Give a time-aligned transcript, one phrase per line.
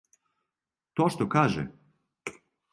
[0.99, 1.69] То што каже.